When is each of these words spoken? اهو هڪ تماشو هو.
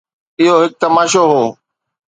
اهو 0.39 0.55
هڪ 0.63 0.71
تماشو 0.81 1.23
هو. 1.31 1.43